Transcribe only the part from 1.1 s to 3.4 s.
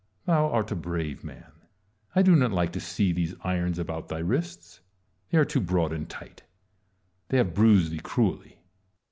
man. I do not like to see those